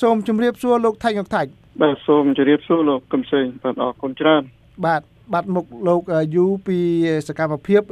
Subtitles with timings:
[0.00, 1.42] សូមជម្រាបសួរលោកថៃងុកថៃ
[1.82, 4.42] បាទសូមជម្រាបសួរលោកកំសែងបាទអរគុណច្រើន
[4.86, 6.02] បាទបាត់មុខលោក
[6.36, 6.78] យូពី
[7.28, 7.82] សកម្មភាព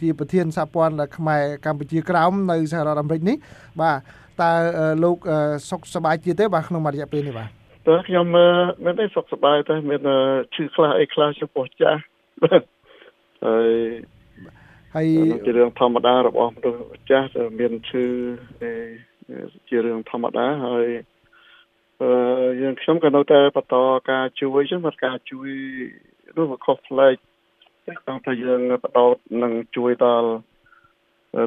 [0.00, 3.36] ជាប្រធានសហព័ន្ធខ្មែរកម្ពុជាក្រោមនៅសហរដ្ឋអាមេរិកនេះ
[3.80, 3.98] បាទ
[4.42, 4.52] តើ
[5.04, 5.16] លោក
[5.70, 7.48] សុខសប្បាយជាទេបាទក្នុងរយៈពេលនេះបាទ
[7.88, 8.26] តើខ្ញុំ
[8.84, 10.00] មិនទេសុខសប្បាយតែមាន
[10.54, 12.00] ឈឺខ្លះអីខ្លះចំពោះចាស់
[13.44, 13.70] ហើយ
[14.94, 15.06] ហើយ
[15.46, 18.04] ជារឿងធម្មតារបស់មនុស្សចាស់មានឈឺ
[19.68, 20.86] ជារឿងធម្មតាហើយ
[22.02, 22.10] អឺ
[22.60, 23.76] យើងខ្ញុំក៏នៅតែបន្ត
[24.10, 25.50] ការជួយចឹងមកការជួយ
[26.36, 27.14] នោះវាខុសប្លែក
[28.06, 30.30] តាមថាយើងបដោតនឹងជួយដល់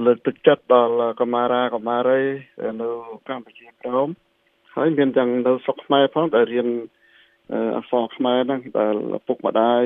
[0.05, 2.21] លើកទឹកចិត្តដល់កមារាកមារី
[2.81, 2.89] នៅ
[3.27, 4.09] កម្ពុជាក្រោម
[4.75, 6.67] ហើយមានទាំងនៅស្រុកខ្មែរផងដែលរៀន
[7.77, 8.95] អក្សរខ្មែរហ្នឹងដែល
[9.27, 9.83] ពុកម្ដាយ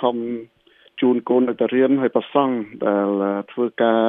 [0.00, 0.16] ខំ
[1.00, 2.54] ជូនកូនទៅរៀនហើយប្រសង់
[2.86, 3.08] ដែល
[3.52, 4.04] ធ្វើការ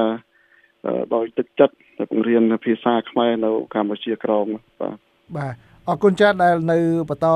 [1.16, 1.76] ដោយទឹកចិត្ត
[2.12, 4.48] បង្រៀនភាសាខ្មែរនៅកម្ពុជាក្រោម
[4.82, 5.54] បាទ បាទ
[5.88, 6.78] អរគុណចាស់ដែលនៅ
[7.10, 7.28] បន្ត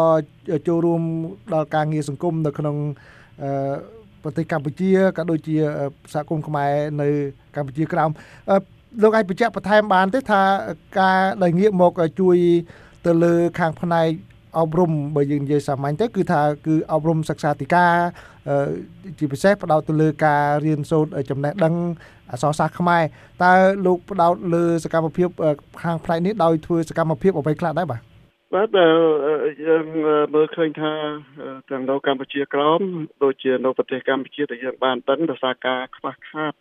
[0.67, 1.01] ចូលរួម
[1.53, 2.75] ដល់ការងារសង្គមនៅក្នុង
[4.23, 5.55] ប្រទេសកម្ពុជាក៏ដូចជា
[6.13, 6.71] សហគមន៍ខ្មែរ
[7.01, 7.07] នៅ
[7.55, 8.09] កម្ពុជាក្រោម
[9.03, 10.41] លោកអាចបញ្ជាក់បន្ថែមបានទេថា
[10.99, 12.37] ការដែលងាកមកជួយ
[13.05, 14.09] ទៅលើខាងផ្នែក
[14.59, 17.93] អប់រំបើយើងនិយាយសាមញ្ញទៅគឺថាគឺអប់រំសិក្សាធិការ
[19.17, 21.73] ជាពិសេសផ្ដោតទៅលើការរៀនសូត្រចំណេះដឹង
[22.31, 23.03] អក្សរសាស្ត្រខ្មែរ
[23.43, 23.53] តើ
[23.85, 25.29] លោកផ្ដោតលើសកម្មភាព
[25.83, 28.01] ខាងផ្នែកនេះដោយធ្វើសកម្មភាពអ្វីខ្លះដែរបាទ
[28.53, 28.69] បាទ
[29.67, 29.85] យើង
[30.33, 30.93] មើលឃើញថា
[31.69, 32.79] ទាំងនៅកម្ពុជាក្រោម
[33.23, 36.53] ដូចជានៅប្រទេសកម្ពុជាដែលយើងបានដឹងដោយសារការខ្វះខាត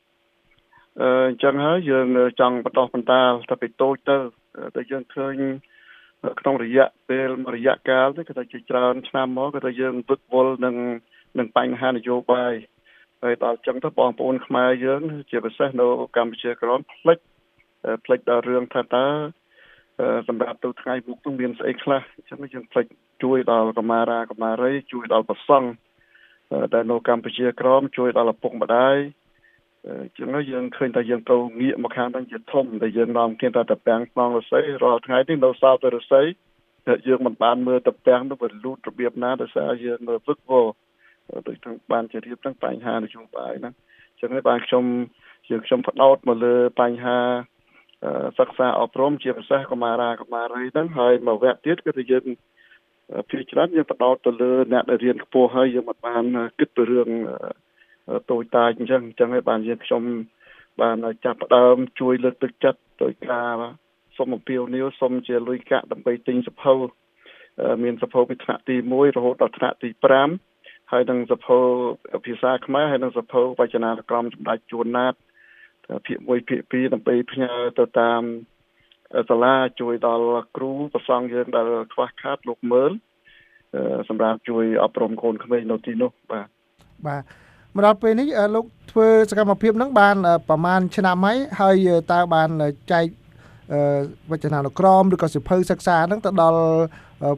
[1.00, 2.06] អឺអញ្ចឹងហើយយើង
[2.40, 3.12] ចង់បន្តបន្ត
[3.50, 4.16] ទៅពីតូចទៅ
[4.74, 5.34] តែយើងឃើញ
[6.40, 10.76] ក្នុងរយៈពេលរយៈកាលនេះគឺថាជាច្រើនឆ្នាំមកគឺថាយើងវឹកវល់នឹង
[11.38, 12.54] នឹងបញ្ហានយោបាយ
[13.22, 15.86] ហើយដល់អញ្ចឹងទៅបងប្អូនខ្មែរយើង ជាពិសេសនៅ
[16.16, 17.18] កម្ពុជាក្រោមផ្លិច
[18.04, 19.06] ផ្លិចដល់រឿងថាតើ
[20.28, 22.86] សម្រាប់ទៅថ្ងៃមុខនឹងមានស្អីខ្លះអញ្ចឹងយើងផ្លេច
[23.22, 25.68] ជួយដល់កមារាកមារីជួយដល់ប្រសង់
[26.74, 28.96] ដែលនៅកម្ពុជាក្រមជួយដល់ឪពុកម្ដាយ
[29.86, 36.26] អញ្ចឹងយើងឃើញថាយើងទៅងាកមកខាងហ្នឹងជាធំដែលយើងនាំគេថាតពាំងក្នុងរស័យរាល់ថ្ងៃនេះនៅសោតរស័យ
[37.08, 40.66] យើងមិនបានមើលតពាំងនោះវាលូតរបៀបណាដោយសារយើងមើលវឹកវរ
[41.48, 43.74] ដូចទាំងបានជារៀបទាំងបញ្ហានយោបាយហ្នឹង
[44.10, 44.84] អញ្ចឹងហើយបានខ្ញុំ
[45.50, 47.18] យើងខ្ញុំបដោតមកលើបញ្ហា
[48.38, 52.24] សិក្សាអប់រំជាពិសេសកុមារាកុមារីហ្នឹងហើយមួយវគ្គទៀតគឺថាយើង
[53.30, 56.24] ភាគច្រើនយើងបដោតទៅលើអ្នកដែលរៀនខ្ពស់ហើយយើងមិនបាន
[56.58, 57.08] គិតពីរឿង
[58.30, 60.02] តូចតាចអញ្ចឹងអញ្ចឹងហើយបានយើងខ្ញុំ
[60.80, 63.54] បានចាប់ផ្ដើមជួយលើកទឹកចិត្តដោយការ
[64.16, 66.74] សុំអំពាវនាវសុំជាលុយកាក់ដើម្បីទិញសភៅ
[67.82, 70.49] មានសភៅពីថ្នាក់ទី1រហូតដល់ថ្នាក់ទី5
[70.90, 71.58] ហើយនឹងសភៅ
[72.26, 75.14] ភាសាខ្មែរហើយនឹងសភៅវចនានុក្រមសម្ដេចជួនណាត
[76.06, 78.22] ភាគ1ភាគ2ដើម្បីផ្ញើទៅតាម
[79.30, 82.92] សាលាជួយដល់គ្រូប្រសង់យើងដែលខ្វះខាតលោកមើល
[84.08, 86.48] សម្រាប់ជួយអប់រំកូនក្មេងនៅទីនោះបាទ
[87.06, 87.22] បាទ
[87.74, 90.16] មកដល់ពេលនេះលោកធ្វើសកម្មភាពហ្នឹងបាន
[90.48, 91.76] ប្រហែលឆ្នាំហើយហើយ
[92.12, 92.48] តើបាន
[92.92, 93.06] ចែក
[94.30, 96.62] វចនានុក្រមឬក៏សិភៅសិក្សាហ្នឹងទៅដល់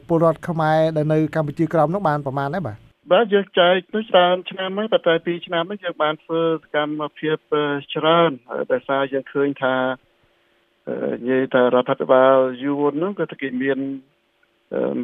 [0.07, 2.77] ពលរដ្ឋខ្មែរដែលនៅកម្ពុជាក្រោមហ្នឹងបានប្រហែលដែរបាទ
[3.12, 7.36] បាទយើងចែកទៅច្រើនឆ្នាំហើយប៉ុន្តែ2ឆ្នាំនេះយើងបានធ្វើសកម្មភាព
[7.94, 8.30] ច្រើន
[8.72, 9.76] ដោយសារយើងឃើញថា
[11.20, 13.78] និយាយថារដ្ឋាភិបាលយួននោះក៏គេមាន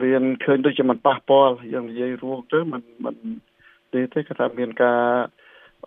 [0.03, 3.17] មានឃើញដូចជាมันប៉ះពាល់យើងនិយាយរួមទៅมันมัน
[3.93, 5.03] ទេទេគេថាមានការ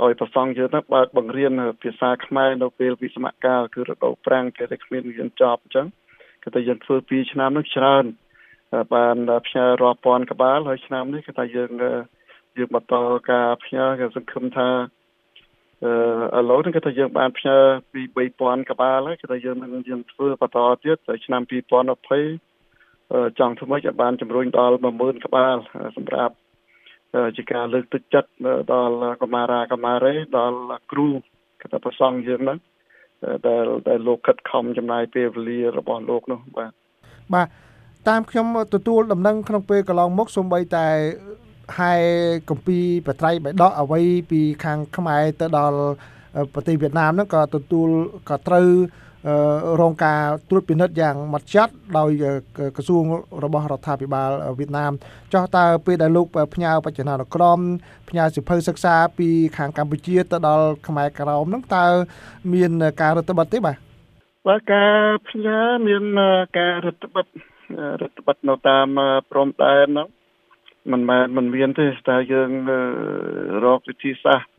[0.04, 1.52] ឲ្យប្រសង់យើងទៅបើកបង្រៀន
[1.82, 5.88] ភាសាខ្មែរនៅពេលវិស្មកាលគឺរដូវប្រាំងគេតែគ្មានរៀនចប់អញ្ចឹង
[6.44, 8.04] គេតែយើងធ្វើ2ឆ្នាំនោះច្រើន
[8.95, 9.17] បាន
[9.47, 11.71] ផ្ញើរាប់ពាន់ក្បាលហើយឆ្នាំនេះគឺថាយើង
[12.57, 12.95] យើងបន្ត
[13.31, 14.69] ការផ្ញើគេសង្ឃឹមថា
[16.35, 17.57] អឺឥឡូវនេះគឺថាយើងបានផ្ញើ
[17.93, 18.03] ពី
[18.41, 25.57] 3000ក្បាលហើយគឺថាយើងនឹងយើងធ្វើបន្តទៀតទៅឆ្នាំ2020ចង់ធ្វើម៉េចឲ្យបានជំរុញដល់10000ក្បាល
[25.97, 26.35] សម្រាប់
[27.37, 28.31] ជាការលើកទឹកចិត្ត
[28.73, 30.59] ដល់កមារាកមារេដល់
[30.93, 31.09] គ្រូ
[31.63, 32.59] កតប្រសង់យើងហ្នឹង
[33.47, 36.73] ដែលដែលលោកខិតខំចំណាយពេលវេលារបស់លោកនោះបាទ
[37.35, 37.49] បាទ
[38.09, 40.87] តាមខ្ញុំទទួលដំណឹងក្នុងពេលកន្លងមកសូម្បីតែ
[41.79, 42.03] ហើយ
[42.49, 44.01] កម្ពីបត្រៃបៃដកអ្វី
[44.31, 45.79] ពីខាងខ្មែរទៅដល់
[46.55, 47.89] ប្រទេសវៀតណាមហ្នឹងក៏ទទួល
[48.29, 48.69] ក៏ត្រូវ
[49.81, 52.11] រងការត្រួតពិនិត្យយ៉ាងម៉ត់ចត់ដោយ
[52.77, 53.05] ក្រសួង
[53.45, 54.93] របស់រដ្ឋាភិបាលវៀតណាម
[55.33, 57.59] ចោះតើពេលដែលលោកផ្ញើបច្ចនានុក្រម
[58.09, 61.87] ផ្ញើសិភៅសិក្សាពីខាងកម្ពុជាទៅដល់ខ្មែរក្រោមហ្នឹងតើ
[62.53, 63.77] មានការរដ្ឋបិទទេបាទ
[64.47, 64.93] បាទការ
[65.29, 66.05] ផ្ញើមាន
[66.59, 67.27] ការរដ្ឋបិទ
[68.01, 68.87] រដ្ឋបិទនៅតាម
[69.31, 70.09] ព្រំដែនហ្នឹង
[70.93, 72.51] មិនមែនមិនមានទេតែយើង
[73.65, 74.51] រកវិធីសាស្ត្រ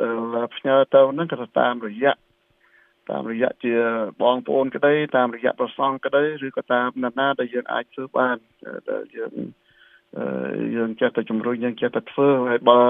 [0.00, 2.12] ដែលផ្ញើទៅហ្នឹងក៏តាមរយៈ
[3.10, 3.74] តាមរយៈជា
[4.22, 8.36] បងប្អូនក្តីតាមរយៈប្រសង់ក្តីឬក៏តាមណានាដែលយើងអាចធ្វើបាន
[8.90, 9.32] ដែលយើង
[10.76, 12.80] យើងចេះតែជំរុញយើងចេះតែធ្វើហើយបើ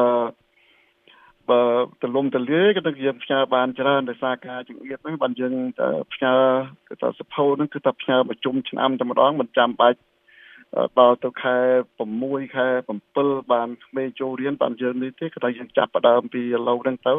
[1.52, 1.62] បើ
[2.02, 5.54] ទលំទលាយក៏នឹងយើងផ្ញើបានច្រើនដោយសារការជំរាបហ្នឹងបានយើង
[6.14, 6.34] ផ្ញើ
[6.88, 9.98] គឺថាសភៅហ្នឹងគឺថាផ្ញើប្រជុំឆ្នាំតែម្ដងមិនចាំបាច់
[10.98, 11.56] ដល់ទៅខែ
[12.06, 12.66] 6ខែ
[13.10, 17.14] 7បានក្មេងចូលរៀនបានយើងនេះទេគឺថាយើងចាប់ផ្ដើមពីឥឡូវហ្នឹងទៅ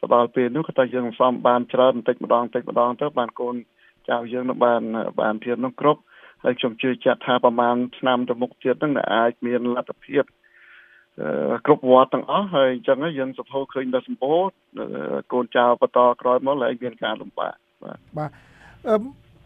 [0.00, 3.54] ទៅដល់ពេលនោះគឺថាយើងសំបានច្រើនបន្តិចម្ដងបន្តិចម្ដងទៅបានកូន
[4.08, 4.82] ចៅយើងនឹងបាន
[5.20, 6.00] បានធៀបនោះគ្រប់
[6.44, 10.24] ហើយខ្ញុំជឿជាក់ថាប្រហែលឆ្នាំទៅមុខទៀតហ្នឹងអាចមានលទ្ធភាព
[11.66, 14.40] គ្រប់វត្តទាំងអស់ហើយអញ្ចឹងយើងសភៅឃើញដល់សម្បូរ
[15.32, 18.30] កូនចៅបន្តក្រោយមកឡើងមានការលំបាកបាទបាទ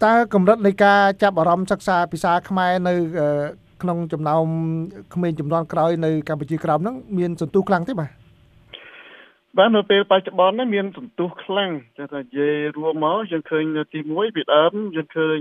[0.04, 2.94] តើកម្រិតនៃការចាប់អារម្មណ៍សិក្សាភាសាខ្មែរនៅ
[3.82, 4.44] ក្នុងចំណោម
[5.14, 8.10] ក្មេងចំនួនក្រោយនៅកម្ពុជាក្រោមហ្នឹងមានសន្ទុះខ្លាំងទេបាទ
[9.58, 15.38] បាទនៅពេលបច្ចុប្បន្ននេះមានសន្ទុះខ្លាំងតែថានិយាយរួមមកយើងឃើញទី1ពីដើមយើងឃើញ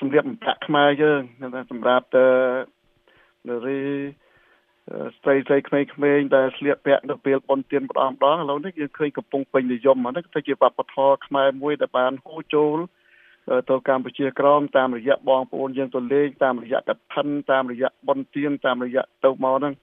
[0.00, 1.20] សម្រាប់ប្រាក់ខ្មែរយើង
[1.70, 2.26] សម្រាប់ទៅ
[3.48, 3.80] នារី
[5.16, 12.76] ស្ត្រីស្រីក្មេងៗដែលស្លៀកពាក់នៅពេលបុណ្យទានម្ដងម្ដងឥឡូវនេះយើងឃើញកំពុងពេញនិយមហ្នឹងទៅជាវប្បធម៌ខ្មែរមួយដែលបានហូរចូល
[13.70, 19.74] ទៅកម្ពុជាក្រមតាមរយៈបងប្អូនយើងទៅលេងតាមរយៈកឋិនតាមរយៈបុណ្យទានតាមរយៈទៅមកហ្នឹង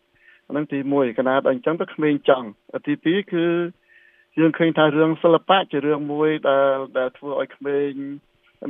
[0.49, 2.47] ហ្នឹងទី1កណាដល់អញ្ចឹងទៅក្មេងចង់
[2.87, 3.45] ទី2គឺ
[4.39, 7.91] យើងឃើញថារឿងសិល្បៈជារឿងមួយដែលដែលធ្វើឲ្យក្មេង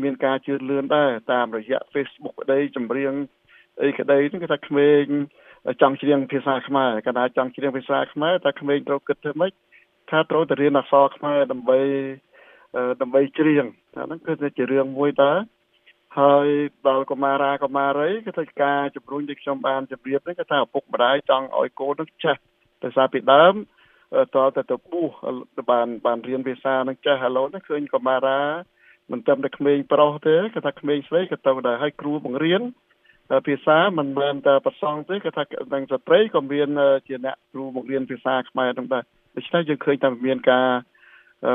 [0.04, 3.14] មានការជឿនលឿនដែរតាមរយៈ Facebook ក្តីចម្រៀង
[3.82, 5.06] អីក្តីហ្នឹងគឺថាក្មេង
[5.82, 9.52] ចង់ច្រៀងភាសាខ្មែរកណ្ដាលចង់ច្រៀងភាសាខ្មែរតែក្មេងត្រូវគិតធ្វើម៉េច
[10.10, 11.80] ថាត្រូវទៅរៀនអក្សរខ្មែរដើម្បី
[13.02, 13.66] ដើម្បីច្រៀង
[13.96, 15.34] អាហ្នឹងគឺជារឿងមួយតើ
[16.20, 16.48] ហើយ
[16.88, 22.36] ដល់កុមារាកុមារីគឺថាការជំរុញដែលខ្ញុំបានជម្រាបហ្នឹងគឺថាឪពុកម្ដាយចង់ឲ្យកូននឹងចេះ
[22.84, 23.54] ដោយសារពីដើម
[24.36, 25.08] តទៅទៅពុះ
[25.72, 28.42] បានបានរៀនភាសានឹងចេះឥឡូវនេះឃើញកុមារា
[29.12, 32.62] មិនត្រឹមតែក្មេងប្រុសទេគឺថាក្មេងស្រីក៏ទៅដែរហើយគ្រូបង្រៀន
[33.48, 35.44] ភាសាមិនមែនតែប្រសងទេគឺថា
[35.74, 36.70] នឹងស្ត្រីក៏មាន
[37.08, 39.04] ជាអ្នកគ្រូបង្រៀនភាសាខ្មែរហ្នឹងដែរ
[39.36, 40.68] ដូច្នេះយើងឃើញថាមានការ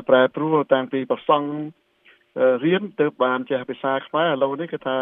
[0.09, 1.43] ប្រែប្រួលតាំងពីប្រសង
[2.65, 4.97] រៀនទៅបានចេះភាសាខ្មែរឥឡូវនេះគឺថា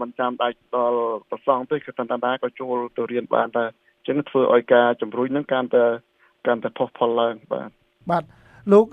[0.00, 1.00] មិនចាំបាច់ដល់
[1.30, 3.64] ប្រសងទេគឺតាតាក៏ចូលទៅរៀនបានតែ
[3.98, 5.84] អញ្ចឹងធ្វើឲ្យការជំរុញនឹងកាន់តែ
[6.46, 7.70] កាន់តែផុសផុលឡើងបាទ
[8.10, 8.24] បាទ
[8.72, 8.86] លោក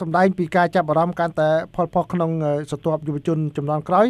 [0.00, 2.30] សំដែងពីការចាប់អារម្មណ៍កាន់តែផុលផុសក្នុង
[2.70, 4.06] សន្ទាប់យុវជនចំនួនក្រោយ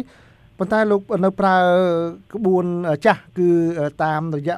[0.57, 1.57] ប៉ុន្តែលោកនៅប្រើ
[2.33, 2.65] ក្បួន
[3.05, 3.49] ចាស់គឺ
[4.03, 4.57] តាមរយៈ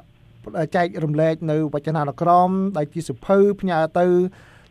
[0.75, 4.05] ចែករំលែកនៅវចនានុក្រមដែលជាសិភៅផ្ញើទៅ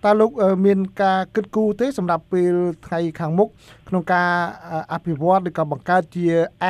[0.05, 0.31] តើលោក
[0.67, 2.55] មានការគិតគូរទេសម្រាប់ពេល
[2.87, 3.49] ថ្ងៃខាងមុខ
[3.88, 4.31] ក្នុងការ
[4.93, 6.26] អភិវឌ្ឍឬក៏បង្កើតជា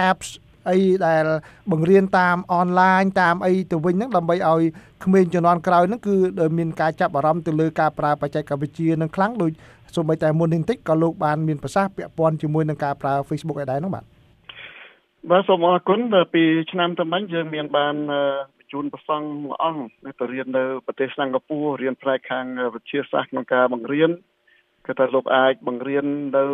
[0.06, 0.28] apps
[0.70, 1.24] អីដែល
[1.70, 4.62] បង្រៀនតាមអនឡាញតាមអីទៅវិញហ្នឹងដើម្បីឲ្យ
[5.04, 6.16] ក្មេងជំនាន់ក្រោយហ្នឹងគឺ
[6.58, 9.52] មានការចាប់អារម្មណ៍ទៅលើការប្រើបច្ចេកវិទ្យានឹងខ្លាំងដូច
[9.96, 14.04] សូម្បីតែមុននេះបន្តិចក៏លោកបានមានប្រសាសន៍ពាក់ព័ន្ធជាមួយនឹងការប្រើ Facebook ឯដែរហ្នឹងបាទ
[15.32, 16.00] បាទសូមអរគុណ
[16.34, 16.42] ពី
[16.72, 17.94] ឆ្នាំទៅមិញយើងមានបាន
[18.58, 19.82] បញ្ជូនប្រសង់មួយអង្គ
[20.20, 24.10] ទៅរៀននៅប្រទេសសិង្ហបុរីរៀនផ្នែកខាងវិទ្យាសាស្ត្រក្នុងការបង្រៀន
[24.86, 26.06] គឺថាលោកអាចបង្រៀន
[26.36, 26.44] នៅ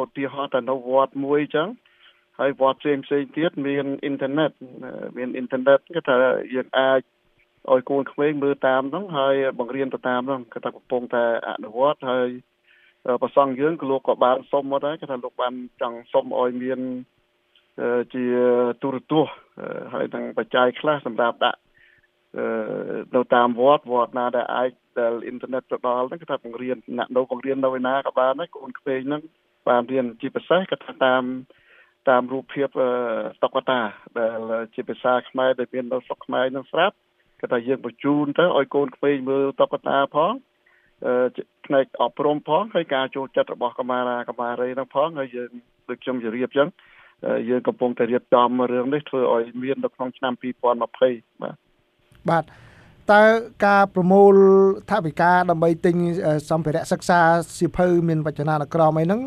[0.00, 1.68] ឧទាហរណ៍ទៅនៅវត្តមួយអញ្ចឹង
[2.38, 4.50] ហើយវត្តផ្សេងផ្សេងទៀតមានអ៊ីនធឺណិត
[5.16, 6.16] មានអ៊ីនធឺណិតគឺថា
[6.54, 7.00] យើងអាច
[7.70, 12.28] ឲ្យកូនក្មេងមើលតាមហ្នឹងហើយបង្រៀនទៅតាមហ្នឹងគឺថាកំពុងតែអនុវត្តហើយ
[13.22, 16.80] ប្រសងយើងក៏លោកក៏បានសុំមកដែរគឺថាលោកបានចង់សុំឲ្យមាន
[18.14, 18.24] ជា
[18.82, 19.34] ទូរទស្សន៍
[19.94, 21.60] ហើយនឹងបច្ច័យខ្លះសម្រាប់ដាក់
[23.14, 29.22] នៅតាមវត្តវត្តណាដែលអាចដែលអ៊ីនធឺណិតទៅដល់ហ្នឹងគឺថាបង្រៀនអ្នកនៅបង្រៀននៅឯណាក៏បានដែរកូនក្មេងហ្នឹង
[29.68, 31.22] បានរៀនជាពិសេសក៏ថាតាម
[32.08, 32.68] តាមរូបភាព
[33.42, 33.80] តុក្កតា
[34.18, 34.40] ដែល
[34.74, 36.94] ជាភាសាខ្មែរដែលមាននៅស្រុកខ្មែរនឹងស្រាប់
[37.40, 40.32] គឺថាយើងបញ្ជូនទៅឲ្យកូនក្មេងមើលតុក្កតាផង
[41.66, 45.50] ផ្នែកអប់រំផងហើយការចូលចិត្តរបស់កម្មារាកម្មារីហ្នឹងផងហើយយើង
[45.88, 46.68] ដូចខ្ញុំជម្រាបអញ្ចឹង
[47.48, 51.56] យើងកំពុងតែរៀបចំរឿងនេះធ្វើឲ្យមាននៅក្នុងឆ្នាំ2020បាទ
[52.30, 52.44] បាទ
[53.12, 53.22] តើ
[53.66, 54.34] ការប្រមូល
[54.90, 55.96] ថវិកាដើម្បីទិញ
[56.50, 57.20] សម្ភារៈសិក្សា
[57.58, 59.20] សៀវភៅមានវចនានុក្រមអីហ្នឹង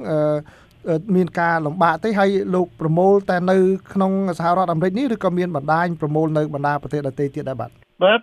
[1.16, 3.58] មានការលំបាកទេហើយលោកប្រមូលតែនៅ
[3.94, 7.72] ក្នុងសហរដ្ឋអាមេរិកនេះឬក៏មានបណ្ដាញប្រមូលនៅបណ្ដាប្រទេសដទៃទៀតដែរបាទ
[8.04, 8.22] បាទ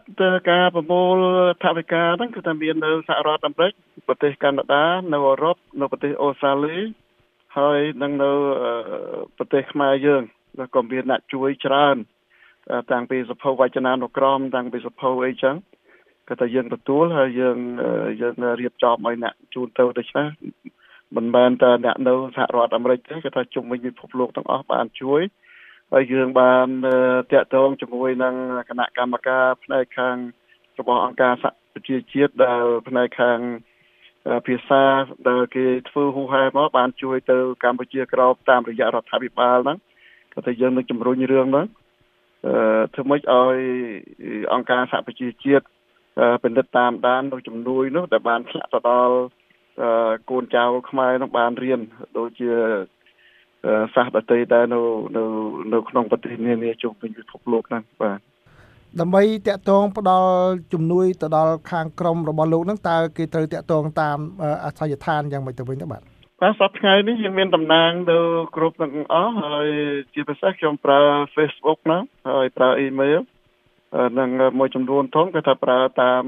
[0.50, 1.16] ការប្រមូល
[1.64, 3.72] ថវិកាហ្នឹងគឺថាមាននៅសហរដ្ឋអាមេរិក
[4.08, 6.76] ប្រទេសកាណាដានៅអឺរ៉ុបនៅប្រទេសអូស្ត្រាលី
[7.59, 8.30] ហើយនឹងនៅ
[9.37, 10.23] ប្រទេសខ្មែរយើង
[10.75, 11.97] ក៏មានអ្នកជួយច្រើន
[12.92, 15.56] តាំងពីសភៅវចនានុក្រមតាំងពីសភៅអីចឹង
[16.28, 17.59] ក៏តែយើងទទួលហើយយើង
[18.23, 20.26] យើងរៀបចំឲ្យអ្នកជូនទៅដូច្នេះ
[21.16, 25.23] មិនមែនតែអ្នកនៅសហរដ្ឋអាមេរិកទេគេថាជុំវិញពិភពលោកទាំងអស់បានជួយ
[25.92, 26.66] ហើយយើងបាន
[27.32, 28.35] តាក់ទងជាមួយនឹង
[28.68, 30.16] គណៈកម្មការផ្នែកខាង
[30.78, 33.38] របស់អង្គការសហប្រជាជាតិដែលផ្នែកខាង
[34.46, 34.82] ភាសា
[35.28, 39.78] ដែលគេធ្វើហូហែមកបានជួយទៅកម្ពុជាក្រោបតាមរយៈរដ្ឋាភិបាលហ្នឹង
[40.34, 41.66] ក៏តែយើងនឹងជំរុញរឿងហ្នឹង
[42.46, 43.56] អឺធ្វើម៉េចឲ្យ
[44.52, 45.64] អង្គការសហប្រជាជាតិ
[46.42, 49.16] ពិនិត្យតាមដាននៅជំនួយនោះដែលបានធ្លាក់ទៅដល់
[50.30, 51.80] កូនចៅខ្មែរនោះបានរៀន
[52.18, 52.50] ដូចជា
[53.94, 54.80] សាសដតីដែរនៅ
[55.16, 55.24] នៅ
[55.74, 58.20] នៅក្នុងប្រទេសនានាជុំវិញពិភពលោកហ្នឹងបាទ
[59.00, 60.30] ដើម្បីតាក់ទងផ្ដល់
[60.72, 64.18] ជំនួយទៅដល់ខាងក្រមរបស់លោកហ្នឹងតើគេត្រូវតាក់ទងតាម
[64.64, 66.02] អាសយដ្ឋានយ៉ាងម៉េចទៅវិញទៅបាទ
[66.40, 68.18] បាទសប្តាហ៍ថ្ងៃនេះយើងមានតំណាងនៅ
[68.56, 69.68] គ្រប់ទាំងអស់ហើយ
[70.14, 71.00] ជាពិសេសខ្ញុំប្រើ
[71.37, 71.99] Facebook ណា
[72.30, 73.20] ហើយប្រើ email
[74.18, 76.25] និងមួយចំនួនធំគឺថាប្រើតាម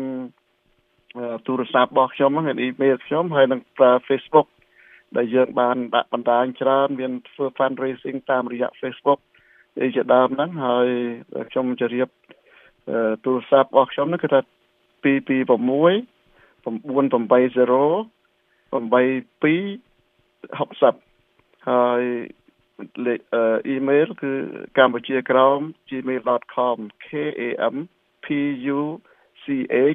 [1.47, 4.49] ទូរស័ព្ទរបស់ខ្ញុំហ្នឹង email ខ្ញុំហើយនឹងប្រើ Facebook
[5.17, 9.21] ដែលយើងបានដាក់បណ្ដាញច្រើនមានធ្វើ fundraising តាមរយៈ Facebook
[9.83, 10.89] អីជាដើមហ្នឹងហើយ
[11.51, 12.09] ខ្ញុំជម្រាប
[13.25, 14.41] ទូរស័ព្ទរបស់ខ្ញុំហ្នឹងគឺថា
[15.05, 18.15] 226 980
[18.73, 22.03] 8260ហើយ
[23.07, 24.33] លេខអ៊ីមែលគឺ
[24.79, 27.09] កម្ពុជាក្រោម gmail.com k
[27.41, 27.43] a
[27.75, 27.77] m
[28.25, 28.27] p
[28.79, 28.81] u
[29.43, 29.45] c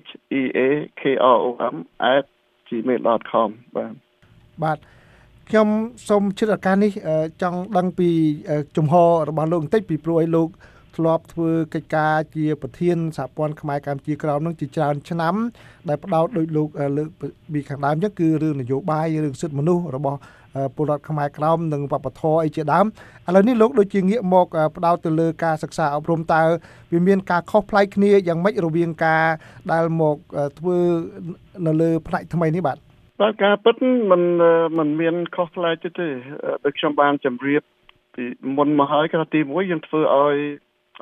[0.05, 0.07] h
[0.39, 0.59] e a
[0.99, 1.01] k
[1.35, 1.75] r o m
[2.67, 3.93] @gmail.com បាទ
[4.63, 4.77] បាទ
[5.49, 5.67] ខ្ញុំ
[6.09, 6.91] សូមជិតឱកាសនេះ
[7.41, 8.09] ចង់ដឹងពី
[8.77, 10.49] ជំហររបស់លោកបន្តិចពីព្រោះឲ្យលោក
[10.96, 15.34] ធ្លាប់ធ្វើកិច្ចការជាប្រធានសហព័ន្ធខ្មែរកម្ពុជាក្រោមនឹងជាច្រើនឆ្នាំ
[15.88, 17.08] ដែលផ្ដោតដោយលោកលើក
[17.52, 20.18] ពីខាងដើមចឹងគឺរឿងនយោបាយរឿងសិទ្ធិមនុស្សរបស់
[20.76, 22.86] ពលរដ្ឋខ្មែរក្រោមនិងវប្បធម៌អីជាដើម
[23.28, 24.46] ឥឡូវនេះលោកដូចជាងាកមក
[24.76, 26.42] ផ្ដោតទៅលើការសិក្សាអប់រំតើ
[26.92, 29.24] វាមានការខុសប្លែកគ្នាយ៉ាងម៉េចរវាងការ
[29.72, 30.16] ដែលមក
[30.58, 30.76] ធ្វើ
[31.66, 32.76] នៅលើផ្នែកថ្មីនេះបាទ
[33.22, 33.76] បាទការពិត
[34.10, 34.22] มัน
[34.78, 36.08] มันមានខុសប្លែកទេទេ
[36.64, 37.62] ដូចខ្ញុំបានជម្រាប
[38.14, 38.24] ពី
[38.56, 40.36] មុនមកហើយគឺទី1យើងធ្វើឲ្យ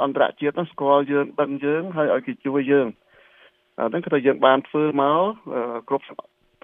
[0.04, 2.88] អន្តរជាតិហ្នឹងស្គាល់យើងដឹងយើងហើយឲ្យគេជួយយើង
[3.80, 5.22] អាហ្នឹងគឺថាយើងបានធ្វើមក
[5.90, 6.06] គ្រប់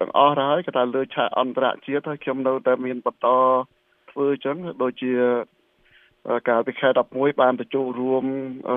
[0.00, 3.28] ទាំងអស់ហើយគឺថាលើឆាកអន្តរជាតិហើយខ្ញុំនៅតែមានបន្ត
[4.10, 5.12] ធ្វើអញ្ចឹងដូចជា
[6.48, 8.24] កាលពីខែ11បានទៅចូលរួម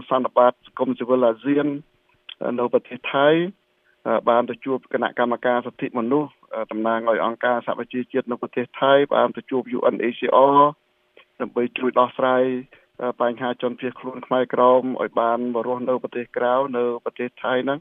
[0.09, 1.67] សន្និបាតសង្គមស៊ីវិលអាស៊ាន
[2.59, 3.27] នៅប្រទេសថៃ
[4.29, 6.31] បានទៅជួបគណៈកម្មការសិទ្ធិមនុស្ស
[6.71, 10.57] តំណាងឲ្យអង្គការសហប្រជាជាតិនៅប្រទេសថៃបានទៅជួប UNHCR
[11.41, 12.43] ដើម្បីជួយដោះស្រាយ
[13.21, 17.79] បញ្ហាជនភៀសខ្លួនខ្មែរក្រមឲ្យបានមករស់នៅប្រទេសក្រៅនៅប្រទេសថៃហ្នឹង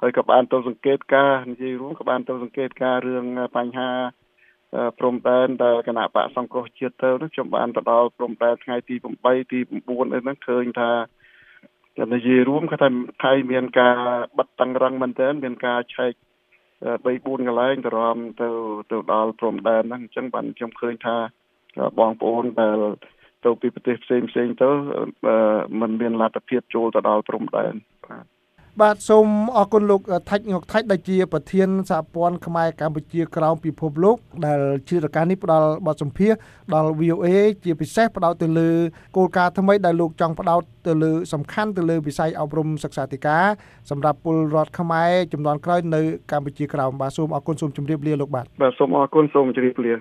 [0.00, 3.24] ហើយក៏បានទៅសង្កេតការនិយាយរួមក៏បានទៅសង្កេតការរឿង
[3.56, 3.90] បញ្ហា
[4.98, 8.94] ព្រំដែនដែលគណៈបកសង្គ្រោះជាតិទៅនោះខ្ញុំបានទៅដល់ព្រំដែនថ្ងៃទី
[9.24, 10.92] 8ទី9អីហ្នឹងឃើញថា
[12.14, 12.90] និយាយរួមគាត់ថា
[13.24, 13.96] ថៃមានការ
[14.38, 16.12] បិទតឹងរឹងមែនទែនមានការឆែក
[16.94, 18.48] 3 4កន្លែងទៅរំទៅ
[18.90, 21.16] ទៅដល់ព្រំដែនហ្នឹងអញ្ចឹងបានខ្ញុំឃើញថា
[21.98, 22.78] បងប្អូនដែល
[23.44, 24.70] ទៅពីប្រទេសផ្សេងផ្សេងទៅ
[25.80, 27.74] มันមានលទ្ធភាពចូលទៅដល់ព្រំដែន
[28.06, 28.24] បាទ
[28.82, 36.32] បាទសូមអរគុណលោកថាច់ងុកថាច់ដែលជាប្រធានសហព័ន្ធខ្មែរកម្ពុជាក្រោមពិភពលោកដែលជារការនេះផ្ដល់បទសម្ភាស
[36.74, 37.28] ដល់ VOA
[37.64, 38.70] ជាពិសេសផ្ដោតទៅលើ
[39.16, 43.44] គោលការណ៍ថ្មីដែលលោកចង់ផ្ដោតទៅលើសំខាន់ទៅលើវិស័យអប់រំសិក្សាធិការ
[43.90, 46.00] សម្រាប់ពលរដ្ឋខ្មែរចំនួនក្រោយនៅ
[46.32, 49.94] កម្ពុជាក្រោមបាទសូមអរគុណសូមជម្រាបលាលោកបាទបាទសូមអរគុណសូមជម្រាបលា